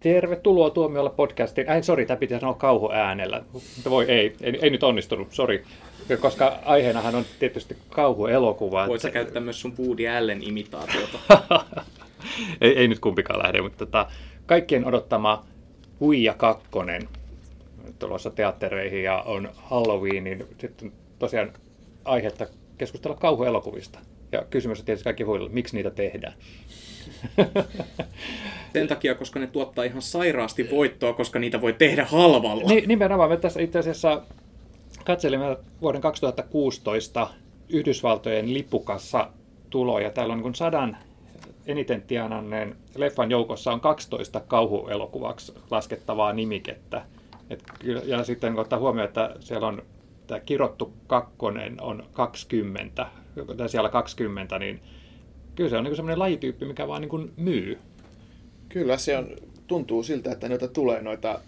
[0.00, 1.68] Tervetuloa Tuomiolla podcastiin.
[1.68, 3.42] Ai, sori, tämä pitää sanoa kauhuäänellä.
[3.52, 5.64] Mutta voi, ei, ei, ei nyt onnistunut, sori.
[6.20, 8.88] Koska aiheenahan on tietysti kauhuelokuva.
[8.88, 11.18] Voit sä käyttää myös sun Woody Allen imitaatiota.
[12.60, 14.06] ei, ei nyt kumpikaan lähde, mutta tota,
[14.46, 15.44] kaikkien odottama
[16.00, 16.66] Huija 2
[17.98, 21.52] tulossa teattereihin ja on Halloween, niin sitten tosiaan
[22.04, 22.46] aihetta
[22.78, 23.98] keskustella kauhuelokuvista.
[24.32, 26.34] Ja kysymys on tietysti kaikki huilla, miksi niitä tehdään.
[28.72, 32.68] Sen takia, koska ne tuottaa ihan sairaasti voittoa, koska niitä voi tehdä halvalla.
[32.68, 33.30] Ni, nimenomaan.
[33.30, 34.22] Me tässä itse asiassa
[35.04, 37.28] katselimme vuoden 2016
[37.68, 39.30] Yhdysvaltojen lippukassa
[39.70, 40.10] tuloja.
[40.10, 40.96] Täällä on niin sadan
[41.66, 47.02] eniten tienanneen leffan joukossa on 12 kauhuelokuvaksi laskettavaa nimikettä.
[47.50, 47.64] Et,
[48.04, 49.82] ja sitten kun ottaa huomioon, että siellä on
[50.26, 53.06] tämä kirottu kakkonen on 20,
[53.56, 54.80] tai siellä 20, niin
[55.60, 57.78] kyllä se on niin semmoinen lajityyppi, mikä vaan niin myy.
[58.68, 61.40] Kyllä se on, tuntuu siltä, että noita tulee noita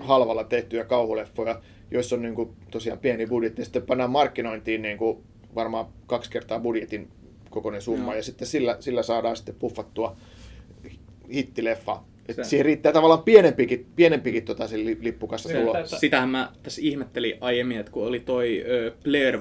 [0.00, 4.98] halvalla tehtyjä kauhuleffoja, joissa on niin kuin tosiaan pieni budjetti, ja sitten pannaan markkinointiin niin
[4.98, 5.18] kuin
[5.54, 7.08] varmaan kaksi kertaa budjetin
[7.50, 8.16] kokoinen summa, no.
[8.16, 10.16] ja sitten sillä, sillä saadaan sitten puffattua
[11.32, 14.64] hittileffa että siihen riittää tavallaan pienempikin, pienempikin tota
[15.00, 15.74] lippukassa tulo.
[15.86, 18.64] Sitähän mä tässä ihmettelin aiemmin, että kun oli toi
[19.04, 19.40] Blair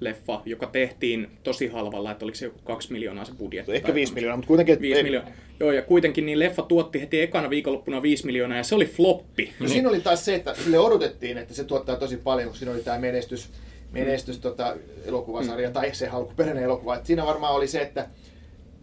[0.00, 3.72] Witch-leffa, joka tehtiin tosi halvalla, että oliko se joku kaksi miljoonaa se budjetti.
[3.72, 4.80] Ehkä viisi miljoonaa, mutta kuitenkin...
[4.80, 5.02] Viisi ei...
[5.02, 5.32] miljoonaa.
[5.60, 9.52] Joo, ja kuitenkin niin leffa tuotti heti ekana viikonloppuna viisi miljoonaa, ja se oli floppi.
[9.60, 12.72] No siinä oli taas se, että sille odotettiin, että se tuottaa tosi paljon, kun siinä
[12.72, 13.48] oli tämä menestys,
[13.92, 14.42] menestys mm.
[14.42, 15.72] tota, elokuvasarja, mm.
[15.72, 16.96] tai se alkuperäinen elokuva.
[16.96, 18.08] Et siinä varmaan oli se, että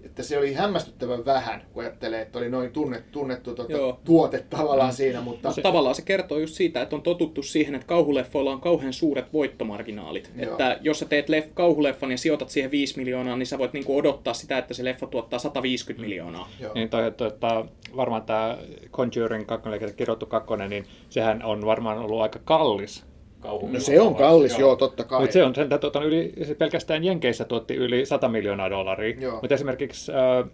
[0.07, 4.89] että se oli hämmästyttävän vähän, kun ajattelee, että oli noin tunnettu, tunnettu tuota, tuote tavallaan
[4.89, 4.95] mm.
[4.95, 5.21] siinä.
[5.21, 5.51] Mutta...
[5.51, 9.33] Se, tavallaan se kertoo just siitä, että on totuttu siihen, että kauhuleffoilla on kauhean suuret
[9.33, 10.31] voittomarginaalit.
[10.35, 10.51] Joo.
[10.51, 13.97] Että jos sä teet leff, kauhuleffan ja sijoitat siihen 5 miljoonaa, niin sä voit niinku
[13.97, 16.49] odottaa sitä, että se leffa tuottaa 150 miljoonaa.
[16.59, 16.73] Joo.
[16.73, 18.57] Niin toi, toi, toi, varmaan tämä
[18.91, 23.03] Conjuring 2, eli kirjoittu 2, niin sehän on varmaan ollut aika kallis
[23.39, 23.73] kauhun.
[23.73, 25.19] No se on kallis, joo, joo totta kai.
[25.19, 29.31] Mutta se on sen, tuota, yli, se pelkästään Jenkeissä tuotti yli 100 miljoonaa dollaria.
[29.31, 30.49] Mutta esimerkiksi uh,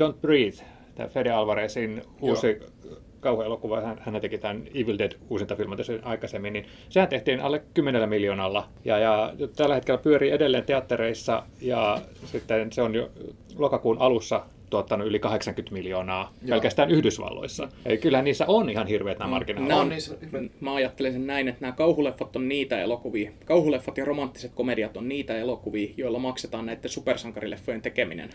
[0.00, 0.64] Don't Breathe,
[0.94, 2.46] tämä Fede Alvarezin uusi
[2.84, 2.96] joo.
[3.20, 8.08] kauhuelokuva, hän, hän teki tämän Evil Dead uusinta filmin aikaisemmin, niin sehän tehtiin alle 10
[8.08, 8.68] miljoonalla.
[8.84, 13.10] Ja, ja tällä hetkellä pyörii edelleen teattereissa ja sitten se on jo
[13.58, 16.48] lokakuun alussa tuottanut yli 80 miljoonaa Joo.
[16.56, 17.68] pelkästään Yhdysvalloissa.
[17.84, 19.30] Eli kyllä niissä on ihan hirveät nämä mm.
[19.30, 19.72] markkinat.
[19.72, 20.14] On, niissä...
[20.60, 23.32] Mä ajattelen sen näin, että nämä kauhuleffat on niitä elokuvia.
[23.44, 28.30] Kauhuleffat ja romanttiset komediat on niitä elokuvia, joilla maksetaan näiden supersankarileffojen tekeminen.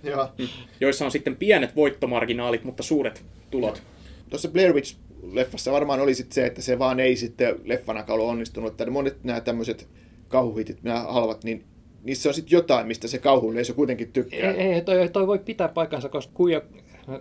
[0.80, 3.82] joissa on sitten pienet voittomarginaalit, mutta suuret tulot.
[4.30, 8.28] Tuossa Blair Witch leffassa varmaan oli sit se, että se vaan ei sitten leffana ollut
[8.28, 8.70] onnistunut.
[8.70, 9.88] Että monet nämä tämmöiset
[10.28, 11.64] kauhuhitit, nämä halvat, niin
[12.04, 14.52] niissä on sitten jotain, mistä se kauhuyleisö kuitenkin tykkää.
[14.52, 16.60] Ei, ei toi, toi voi pitää paikkansa, koska kuja,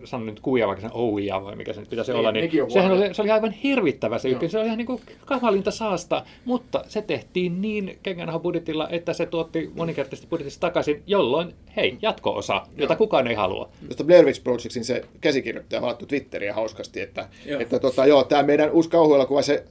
[0.03, 2.91] sanon nyt kuja, vaikka sen ouija vai mikä se nyt pitäisi ei, olla, niin sehän
[2.91, 4.49] oli, se oli aivan hirvittävä se juttu.
[4.49, 9.25] Se oli ihan niin kuin kamalinta saasta, mutta se tehtiin niin kengänhan budjetilla, että se
[9.25, 12.65] tuotti moninkertaisesti budjetista takaisin, jolloin, hei, jatko-osa, Joo.
[12.77, 13.69] jota kukaan ei halua.
[13.85, 17.61] Tuosta Blair Witch Projectin se käsikirjoittaja halattu Twitteriä hauskasti, että, joo.
[17.61, 19.63] että tota, joo, tämä meidän uusi kauhuelokuva, se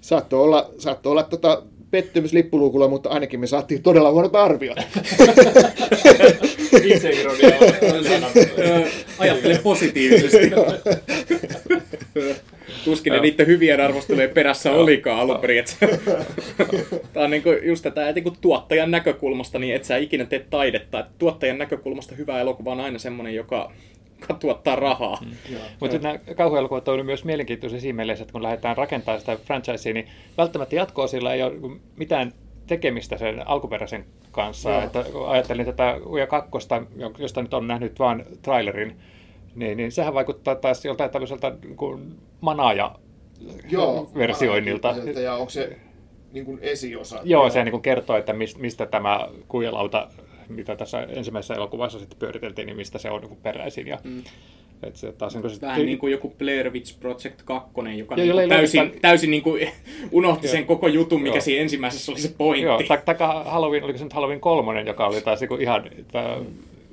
[0.00, 4.78] saattoi olla, saattoi olla tota, pettymys lippuluukulla, mutta ainakin me saatiin todella huonot arviot.
[6.84, 7.56] Itseironia
[9.18, 10.50] Ajattele positiivisesti.
[12.84, 15.64] Tuskin ne niiden hyvien arvostelujen perässä olikaan alun perin.
[17.12, 21.00] Tämä on niinku just tätä, että niinku tuottajan näkökulmasta, niin et sä ikinä tee taidetta.
[21.00, 23.72] Et tuottajan näkökulmasta hyvä elokuva on aina semmoinen, joka
[24.40, 25.18] tuottaa rahaa.
[25.24, 25.56] Mm.
[25.80, 30.08] Mutta nämä kauhuelokuvat on myös mielenkiintoisia siinä mielessä, että kun lähdetään rakentamaan sitä franchisea, niin
[30.38, 31.52] välttämättä jatkoa sillä ei ole
[31.96, 32.32] mitään
[32.66, 34.70] tekemistä sen alkuperäisen kanssa.
[34.70, 34.82] Joo.
[34.82, 36.82] Että ajattelin tätä Uja kakkosta,
[37.18, 38.96] josta nyt on nähnyt vain trailerin,
[39.54, 42.94] niin, niin sehän vaikuttaa taas joltain tämmöiseltä niin kuin manaaja
[43.70, 44.94] Joo, versioinnilta.
[45.22, 45.78] Ja onko se
[46.32, 47.20] niin kuin esiosa?
[47.24, 50.08] Joo, se niin kuin kertoo, että mistä tämä kuijalauta
[50.48, 53.86] mitä tässä ensimmäisessä elokuvassa sitten pyöriteltiin, niin mistä se on niin peräisin.
[53.86, 54.22] Ja, mm.
[54.82, 58.36] Et se taas, niin se, Vähän niin kuin joku Blair Witch Project 2, joka jo,
[58.36, 59.00] niin täysin, tämän...
[59.00, 59.68] täysin niin kuin
[60.12, 61.40] unohti sen koko jutun, mikä joo.
[61.40, 62.64] siinä ensimmäisessä oli se pointti.
[62.64, 66.38] Joo, taka Halloween, oliko se nyt Halloween kolmonen, joka oli taas niin ihan että,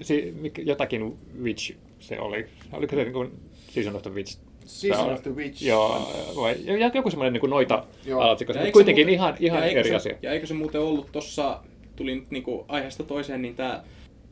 [0.01, 2.45] si, jotakin Witch se oli.
[2.71, 3.31] Oliko se niin kuin
[3.69, 5.63] Season of the Witch Season of the Witch.
[5.63, 6.55] Joo, vai,
[6.93, 7.83] joku semmoinen niin noita
[8.15, 10.15] alatsikko, mutta kuitenkin muuten, ihan, ihan eri se, asia.
[10.21, 11.59] Ja eikö se muuten ollut tuossa
[11.95, 13.83] tuli nyt niin kuin aiheesta toiseen, niin tämä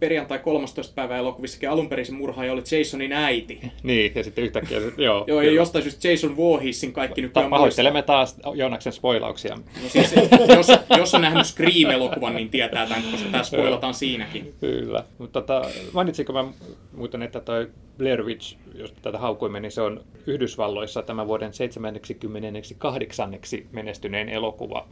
[0.01, 0.93] perjantai 13.
[0.95, 3.59] päivä elokuvissakin alun perin se murhaaja oli Jasonin äiti.
[3.83, 5.23] Niin, ja sitten yhtäkkiä, joo.
[5.27, 9.55] joo, ja jostain syystä Jason Voorheesin kaikki nykyään Pahoittelemme taas Joonaksen spoilauksia.
[9.55, 10.15] No siis,
[10.55, 10.67] jos,
[10.97, 14.53] jos on nähnyt Scream-elokuvan, niin tietää tämän, koska tämä spoilataan siinäkin.
[14.59, 16.45] Kyllä, mutta tota, mainitsinko mä
[16.93, 23.39] muuten, että toi Blair Witch, jos tätä haukuimme, niin se on Yhdysvalloissa tämän vuoden 78.
[23.71, 24.87] menestyneen elokuva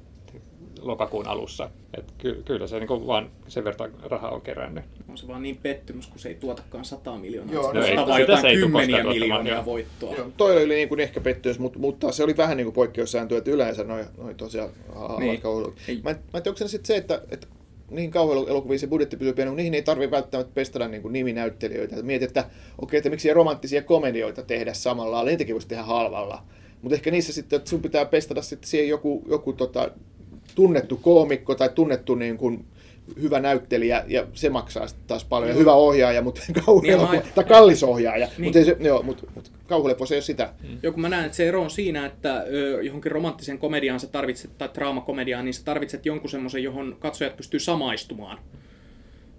[0.82, 1.70] lokakuun alussa.
[1.98, 4.84] Et ky- kyllä se niin vaan sen verran rahaa on kerännyt.
[5.10, 7.54] On se vaan niin pettymys, kun se ei tuotakaan 100 miljoonaa.
[7.54, 9.66] Joo, no, no ei, jotain kymmeniä miljoonia joo.
[9.66, 10.16] voittoa.
[10.16, 13.38] Joo, toi oli niin kuin ehkä pettymys, mutta, mutta se oli vähän niin kuin poikkeussääntö,
[13.38, 14.70] että yleensä noin noi tosiaan
[15.20, 15.42] niin.
[16.04, 17.48] Mä, mä en tiedä, onko se sitten se, että, että
[17.92, 22.04] niihin kauhuelokuviin se budjetti pysyy pieni, niihin ei tarvitse välttämättä pestata niin kuin niminäyttelijöitä.
[22.04, 22.46] Mietit, että
[22.82, 26.44] okei, että miksi romanttisia komedioita tehdä samalla lailla, niitäkin voisi tehdä halvalla.
[26.82, 29.92] Mutta ehkä niissä sitten, että sun pitää pestata sitten siihen joku, joku tota,
[30.60, 32.66] tunnettu koomikko tai tunnettu niin kuin,
[33.22, 35.52] hyvä näyttelijä ja se maksaa taas paljon.
[35.52, 35.60] Mm.
[35.60, 38.28] Hyvä ohjaaja, mutta kauhuelokuva, niin, tai kallis ohjaaja.
[38.28, 38.44] Niin.
[38.44, 40.54] Mutta, se, joo, mutta, mutta kauhuelokuva se ei ole sitä.
[40.64, 40.78] Mm.
[40.84, 44.08] Joo, kun mä näen, että se ero on siinä, että ö, johonkin romanttiseen komediaan sä
[44.08, 48.38] tarvitset, tai draamakomediaan, niin sä tarvitset jonkun semmoisen, johon katsojat pystyy samaistumaan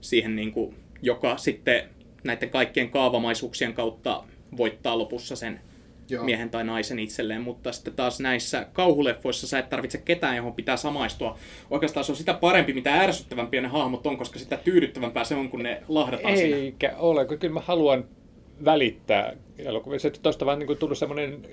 [0.00, 1.82] siihen, niin kuin, joka sitten
[2.24, 4.24] näiden kaikkien kaavamaisuuksien kautta
[4.56, 5.60] voittaa lopussa sen
[6.10, 6.24] Joo.
[6.24, 10.76] miehen tai naisen itselleen, mutta sitten taas näissä kauhuleffoissa sä et tarvitse ketään, johon pitää
[10.76, 11.38] samaistua.
[11.70, 15.48] Oikeastaan se on sitä parempi, mitä ärsyttävämpiä ne hahmot on, koska sitä tyydyttävämpää se on,
[15.48, 17.00] kun ne lahdataan Eikä siinä.
[17.00, 18.04] ole, kun kyllä mä haluan
[18.64, 20.10] välittää elokuvissa.
[20.10, 21.46] Tuosta vaan niin tullut semmoinen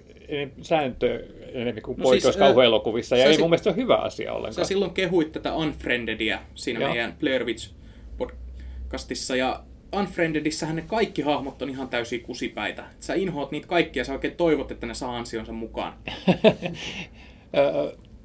[0.61, 4.33] sääntö enemmän kuin no poikkeus siis, kauhuelokuvissa, ja ei mun mielestä se ole hyvä asia
[4.33, 4.53] ollenkaan.
[4.53, 6.89] Sä silloin kehuit tätä Unfriendedia siinä Joo.
[6.89, 7.71] meidän Blair Witch
[8.17, 9.63] podcastissa, ja
[9.93, 12.85] Unfriendedissähän ne kaikki hahmot on ihan täysin kusipäitä.
[12.99, 15.93] Sä inhoat niitä kaikkia sä oikein toivot, että ne saa ansionsa mukaan.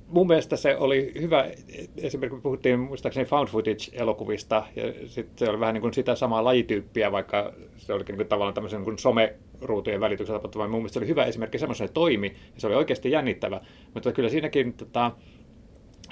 [0.08, 1.50] Mun mielestä se oli hyvä,
[1.96, 7.12] esimerkiksi puhuttiin muistaakseni found footage-elokuvista, ja sitten se oli vähän niin kuin sitä samaa lajityyppiä,
[7.12, 10.68] vaikka se olikin niin tavallaan tämmöisen niin kuin someruutujen välityksellä tapahtuva.
[10.68, 13.60] Mun mielestä se oli hyvä esimerkki, semmoisen toimi, ja se oli oikeasti jännittävä.
[13.94, 15.10] Mutta kyllä siinäkin, tota,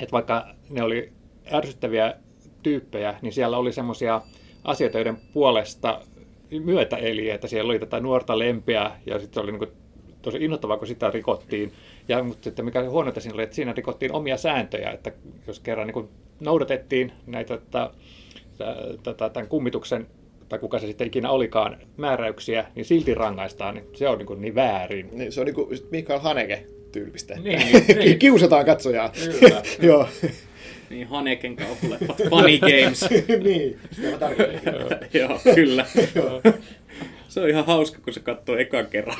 [0.01, 1.13] että vaikka ne oli
[1.53, 2.15] ärsyttäviä
[2.63, 4.21] tyyppejä, niin siellä oli semmoisia
[4.65, 6.01] asioita, joiden puolesta
[6.65, 9.71] myötä eli, että siellä oli tätä nuorta lempeä ja sitten oli niin kuin
[10.23, 11.73] tosi innoittavaa, kun sitä rikottiin.
[12.09, 15.13] Ja, mutta sitten mikä huonoita siinä oli, että siinä rikottiin omia sääntöjä, että
[15.47, 16.09] jos kerran niin kuin
[16.41, 17.91] noudatettiin näitä tätä,
[19.03, 20.07] tätä, tämän kummituksen
[20.49, 24.41] tai kuka se sitten ikinä olikaan, määräyksiä, niin silti rangaistaan, niin se on niin, kuin
[24.41, 25.09] niin väärin.
[25.13, 27.35] Niin, se on niin kuin Mikael Haneke tyyppistä.
[27.35, 27.61] Niin,
[27.97, 28.19] niin.
[28.19, 29.13] Kiusataan katsojaa.
[29.83, 30.09] Joo.
[30.91, 33.05] Niin, Haneken kauhuleffat, Funny Games.
[33.45, 34.61] niin, sitä mä tarkoitin.
[35.21, 35.87] Joo, kyllä.
[37.29, 39.17] se on ihan hauska, kun se katsoo ekan kerran.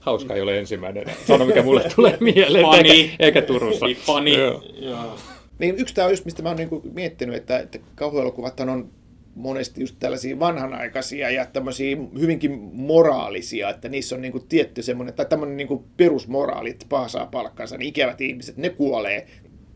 [0.00, 1.04] Hauska ei ole ensimmäinen.
[1.26, 2.88] Sano, mikä mulle tulee mieleen, funny.
[2.88, 3.86] eikä, eikä Turussa.
[3.86, 4.30] Niin, funny.
[4.30, 4.62] Joo.
[4.74, 5.16] Joo.
[5.58, 8.90] Niin, yksi tämä on just, mistä mä oon niinku miettinyt, että, että kauhuelokuvat on
[9.34, 15.26] monesti just tällaisia vanhanaikaisia ja tämmöisiä hyvinkin moraalisia, että niissä on niinku tietty semmoinen, tai
[15.26, 19.26] tämmöinen niinku perusmoraali, että paha saa palkkansa, niin ikävät ihmiset, ne kuolee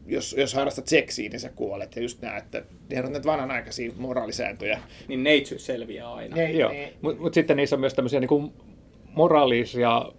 [0.09, 1.97] jos, jos harrastat seksiä, niin sä kuolet.
[1.97, 4.81] Ja just näet, että ne on näitä vanhanaikaisia moraalisääntöjä.
[5.09, 6.37] Niin neitsyt selviää aina.
[6.37, 8.53] Ne, Joo, mutta mut sitten niissä on myös tämmöisiä niin
[9.15, 10.13] moraalisia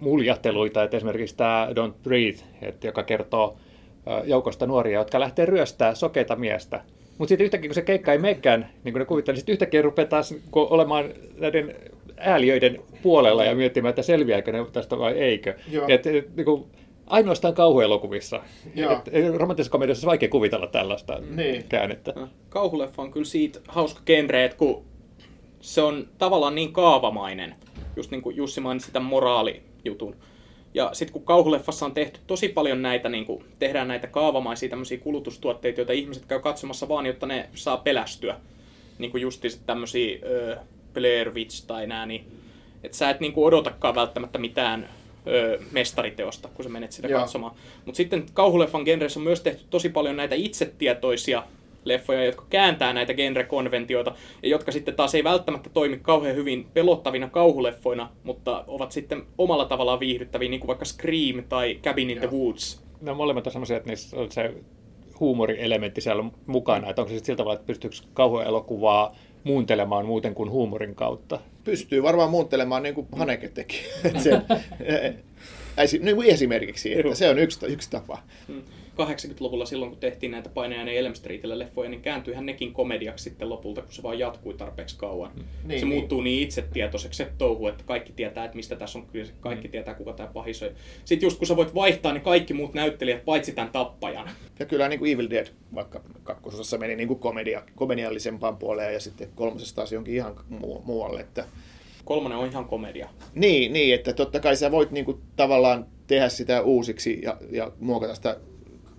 [0.00, 3.56] muljatteluita, että esimerkiksi tämä Don't Breathe, että joka kertoo
[4.24, 6.84] joukosta nuoria, jotka lähtee ryöstää sokeita miestä.
[7.18, 9.82] Mutta sitten yhtäkkiä, kun se keikka ei menekään, niin kuin ne kuvittelee, niin sitten yhtäkkiä
[9.82, 11.04] rupeaa taas niin olemaan
[11.38, 11.74] näiden
[12.16, 15.54] ääliöiden puolella ja miettimään, että selviääkö ne tästä vai eikö.
[15.88, 16.64] Et, et, niin kuin,
[17.08, 18.42] ainoastaan kauhuelokuvissa.
[19.36, 21.64] Romanttisessa komediassa on vaikea kuvitella tällaista niin.
[21.68, 22.14] käännettä.
[22.48, 24.84] Kauhuleffa on kyllä siitä hauska genre, että kun
[25.60, 27.54] se on tavallaan niin kaavamainen,
[27.96, 30.16] just niin kuin Jussi mainitsi tämän moraalijutun.
[30.74, 34.98] Ja sitten kun kauhuleffassa on tehty tosi paljon näitä, niin kuin, tehdään näitä kaavamaisia tämmöisiä
[34.98, 38.36] kulutustuotteita, joita ihmiset käy katsomassa vaan, jotta ne saa pelästyä.
[38.98, 40.18] Niin kuin justiinsa tämmöisiä
[40.52, 42.32] äh, Blair Witch tai nää, niin
[42.84, 44.88] että sä et niin kuin odotakaan välttämättä mitään
[45.28, 47.20] ö, mestariteosta, kun sä menet sitä Joo.
[47.20, 47.54] katsomaan.
[47.84, 51.42] Mutta sitten kauhuleffan genressä on myös tehty tosi paljon näitä itsetietoisia
[51.84, 57.28] leffoja, jotka kääntää näitä genre-konventioita, ja jotka sitten taas ei välttämättä toimi kauhean hyvin pelottavina
[57.28, 62.28] kauhuleffoina, mutta ovat sitten omalla tavallaan viihdyttäviä, niin kuin vaikka Scream tai Cabin in Joo.
[62.28, 62.82] the Woods.
[63.00, 64.54] No molemmat on sellaisia, että niissä on se
[65.20, 70.50] huumorielementti siellä mukana, että onko se sitten sillä tavalla, että pystyykö kauhuelokuvaa muuntelemaan muuten kuin
[70.50, 71.40] huumorin kautta?
[71.64, 73.80] Pystyy varmaan muuntelemaan niin kuin Haneke teki.
[74.22, 74.42] se,
[76.00, 78.18] niin esimerkiksi, että se on yksi, yksi tapa.
[78.98, 79.04] Mm.
[79.04, 83.82] 80-luvulla silloin, kun tehtiin näitä painajainen Elm Streetillä leffoja, niin kääntyihän nekin komediaksi sitten lopulta,
[83.82, 85.30] kun se vaan jatkui tarpeeksi kauan.
[85.34, 85.94] Niin, se niin.
[85.94, 89.72] muuttuu niin itsetietoiseksi se touhu, että kaikki tietää, että mistä tässä on kyse, kaikki mm.
[89.72, 90.70] tietää, kuka tämä pahis on.
[91.04, 94.30] Sitten just kun sä voit vaihtaa, niin kaikki muut näyttelijät, paitsi tämän tappajan.
[94.58, 99.00] Ja kyllä niin kuin Evil Dead vaikka kakkososassa meni niin kuin komedia, komediallisempaan puoleen ja
[99.00, 101.20] sitten kolmosessa taas jonkin ihan muu, muualle.
[101.20, 101.44] Että...
[102.04, 103.08] Kolmonen on ihan komedia.
[103.34, 107.72] Niin, niin että totta kai sä voit niin kuin, tavallaan tehdä sitä uusiksi ja, ja
[107.80, 108.36] muokata sitä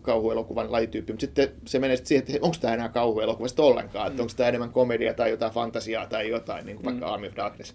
[0.02, 4.08] kauhuelokuvan lajityyppi, mutta sitten se menee sitten siihen, että onko tämä enää kauhuelokuva sitten ollenkaan,
[4.08, 4.12] mm.
[4.12, 6.92] että onko tämä enemmän komedia tai jotain fantasiaa tai jotain, niin kuin mm.
[6.92, 7.74] vaikka Army of Darkness.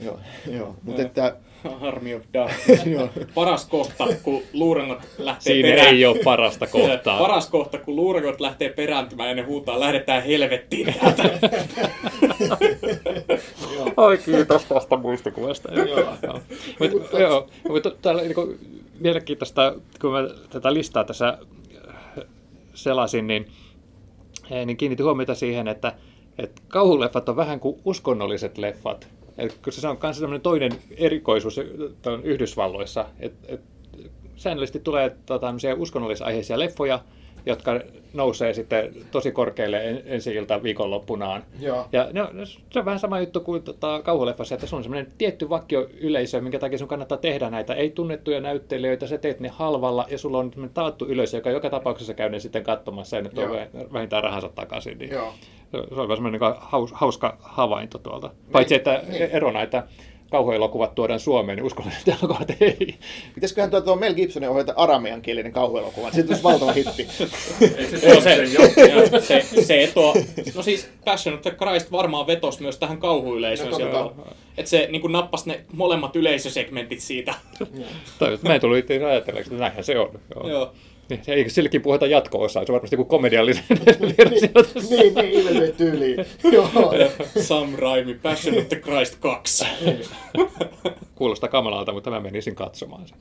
[0.00, 0.76] Joo, joo.
[0.82, 1.36] Mutta että...
[1.80, 2.82] Army of Darkness.
[3.34, 5.88] Paras kohta, kun luurangot lähtee Siinä perään.
[5.88, 7.18] ei ole parasta kohtaa.
[7.18, 11.22] Paras kohta, kun luurangot lähtee perääntymään ja ne huutaa, lähdetään helvettiin täältä.
[13.96, 15.72] Ai kiitos tästä muistikuvasta.
[15.74, 16.40] joo.
[16.80, 20.18] Mutta joo, mutta täällä niin mielenkiintoista, kun mä
[20.50, 21.38] tätä listaa tässä
[22.74, 23.46] selasin, niin,
[24.50, 25.94] eh, niin kiinnitin huomiota siihen, että,
[26.38, 29.08] että kauhuleffat on vähän kuin uskonnolliset leffat.
[29.38, 31.60] Et, kun se on myös toinen erikoisuus
[32.22, 33.60] Yhdysvalloissa, että et,
[34.36, 37.04] säännöllisesti tulee tota, uskonnollisaiheisia leffoja,
[37.46, 37.80] jotka
[38.12, 41.42] nousee sitten tosi korkealle ensi ilta viikonloppunaan.
[41.60, 41.86] Joo.
[41.92, 42.30] Ja no,
[42.70, 46.40] se on vähän sama juttu kuin tota, kauhuleffassa, että se on semmoinen tietty vakio yleisö,
[46.40, 50.52] minkä takia sun kannattaa tehdä näitä ei-tunnettuja näyttelijöitä, sä teet ne halvalla ja sulla on
[50.74, 53.50] taattu yleisö, joka joka tapauksessa käy ne sitten katsomassa ja nyt on
[53.92, 54.98] vähintään rahansa takaisin.
[54.98, 55.34] Niin Joo.
[55.70, 56.54] Se on vähän semmoinen niin
[56.92, 58.30] hauska havainto tuolta.
[58.52, 59.22] Paitsi, että niin.
[59.22, 59.82] erona, että
[60.32, 62.94] kauhuelokuvat tuodaan Suomeen, niin uskon, että ei.
[63.34, 66.10] Pitäisiköhän tuo, tuo Mel Gibsonin ohjata aramean kielinen kauhuelokuva?
[66.10, 67.06] Se olisi valtava hitti.
[68.08, 68.46] no se,
[69.20, 70.14] se, se, se tuo,
[70.54, 73.70] no siis Passion of the Christ varmaan vetos myös tähän kauhuyleisöön.
[73.70, 74.14] No,
[74.58, 77.34] että se niin kuin nappasi ne molemmat yleisösegmentit siitä.
[78.42, 80.20] Mä en tullut itse ajatelleeksi, että näinhän se on.
[80.34, 80.48] Joo.
[80.48, 80.72] Joo.
[81.26, 82.64] Niin, eikö sillekin puhuta jatko-osaa?
[82.64, 83.64] Se on varmasti joku komediallinen
[84.90, 86.16] niin, niin, ilmeisesti tyyliin.
[87.40, 89.64] Sam Raimi, Passion of the Christ 2.
[91.14, 93.18] Kuulostaa kamalalta, mutta mä menisin katsomaan sen.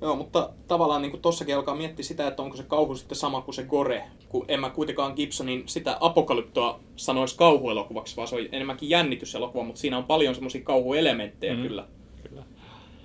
[0.00, 3.54] Joo, mutta tavallaan niin tossakin alkaa miettiä sitä, että onko se kauhu sitten sama kuin
[3.54, 4.04] se gore.
[4.28, 9.80] Kun en mä kuitenkaan Gibsonin sitä apokalyptoa sanoisi kauhuelokuvaksi, vaan se on enemmänkin jännityselokuva, mutta
[9.80, 11.62] siinä on paljon semmoisia kauhuelementtejä mm.
[11.62, 11.84] kyllä.
[12.28, 12.42] kyllä.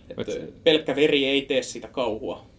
[0.10, 0.34] Että
[0.64, 2.55] pelkkä veri ei tee sitä kauhua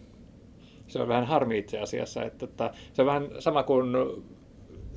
[0.87, 2.23] se on vähän harmi itse asiassa.
[2.23, 3.95] Että, että se on vähän sama kuin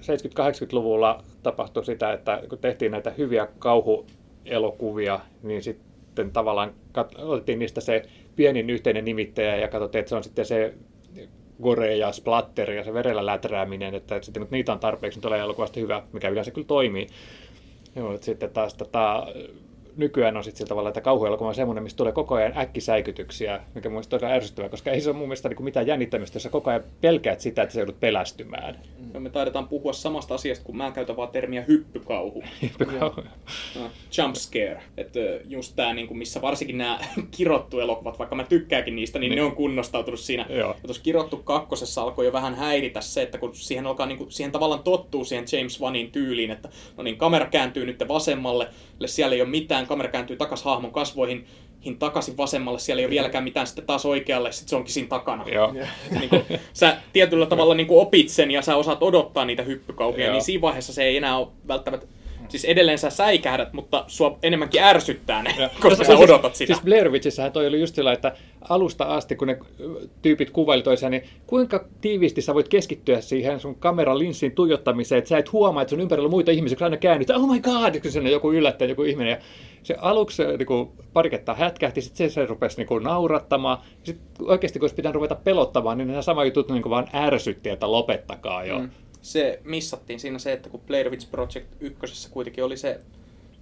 [0.01, 6.75] 70-80-luvulla tapahtui sitä, että kun tehtiin näitä hyviä kauhuelokuvia, niin sitten tavallaan
[7.19, 8.03] otettiin niistä se
[8.37, 10.75] pienin yhteinen nimittäjä ja katsottiin, että se on sitten se
[11.63, 15.41] gore ja splatter ja se verellä läträäminen, että sitten kun niitä on tarpeeksi, niin tulee
[15.41, 17.07] elokuvasta hyvä, mikä yleensä kyllä toimii.
[17.97, 19.27] Joo, sitten taas tota,
[19.97, 23.89] nykyään on sitten sillä tavalla, että kauhuelokuva on semmoinen, mistä tulee koko ajan äkkisäikytyksiä, mikä
[23.89, 26.49] mun mielestä todella ärsyttävää, koska ei se ole mun mielestä niin mitään jännittämistä, jos sä
[26.49, 28.79] koko ajan pelkäät sitä, että sä joudut pelästymään.
[29.15, 32.45] No, me taidetaan puhua samasta asiasta, kun mä käytän vaan termiä hyppykauhu.
[32.63, 33.23] hyppykauhu.
[33.75, 34.83] No, jump scare.
[34.97, 36.99] Että just tää, niin kuin, missä varsinkin nämä
[37.37, 39.37] kirottu elokuvat, vaikka mä tykkääkin niistä, niin, niin.
[39.37, 40.47] ne on kunnostautunut siinä.
[40.49, 40.75] Joo.
[40.83, 44.33] Ja tuossa kirottu kakkosessa alkoi jo vähän häiritä se, että kun siihen alkaa niin kuin,
[44.33, 48.69] siihen tavallaan tottuu siihen James Vanin tyyliin, että no niin, kamera kääntyy nyt vasemmalle,
[49.07, 51.47] siellä ei ole mitään, kamera kääntyy takaisin hahmon kasvoihin,
[51.85, 55.09] hin takaisin vasemmalle, siellä ei ole vieläkään mitään, sitten taas oikealle, sitten se onkin siinä
[55.09, 55.49] takana.
[55.49, 55.73] Joo.
[56.19, 60.33] niin kuin, sä tietyllä tavalla niin kuin opit sen ja sä osaat odottaa niitä hyppykauhia,
[60.33, 62.07] niin siinä vaiheessa se ei enää ole välttämättä
[62.51, 65.71] Siis edelleen sä säikähdät, mutta sua enemmänkin ärsyttää ne, ja.
[65.83, 66.75] koska sä odotat sitä.
[66.75, 68.33] Siis Blair Witchissähän toi oli just sillä, että
[68.69, 69.59] alusta asti, kun ne
[70.23, 75.29] tyypit kuvaili toisiaan, niin kuinka tiiviisti sä voit keskittyä siihen sun kameran linssin tuijottamiseen, että
[75.29, 78.01] sä et huomaa, että sun ympärillä on muita ihmisiä, kun aina käännyt, oh my god,
[78.01, 79.31] kun sinne joku yllättää joku ihminen.
[79.31, 79.39] Ja
[79.83, 83.79] se aluksi niin kuin, pari kertaa hätkähti, sitten se, se rupesi niin kuin, naurattamaan.
[84.03, 87.69] Sitten oikeasti, kun olisi pitänyt ruveta pelottamaan, niin nämä sama jutut niin kuin, vaan ärsytti,
[87.69, 88.79] että lopettakaa jo.
[88.79, 88.91] Mm
[89.23, 93.01] se missattiin siinä se, että kun Blair Witch Project ykkösessä kuitenkin oli se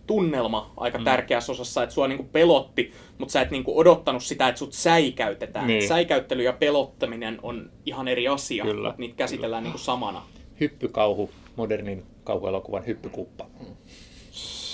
[0.07, 1.05] tunnelma aika mm.
[1.05, 5.67] tärkeässä osassa, että sua niinku pelotti, mutta sä et niinku odottanut sitä, että sut säikäytetään.
[5.67, 5.89] Niin.
[5.89, 8.89] Säikäyttely ja pelottaminen on ihan eri asia, Kyllä.
[8.89, 9.73] mutta niitä käsitellään Kyllä.
[9.73, 10.23] niinku samana.
[10.61, 13.47] Hyppykauhu, modernin kauhuelokuvan hyppykuppa.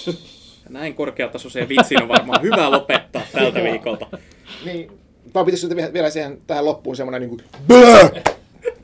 [0.69, 4.19] Näin korkeatasoiseen vitsiin on varmaan hyvä lopettaa tältä viikolta.
[4.65, 4.91] Niin,
[5.35, 7.43] vaan pitäisi vielä siihen, tähän loppuun semmoinen niin kuin...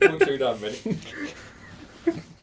[0.09, 0.79] Mun sydämeni.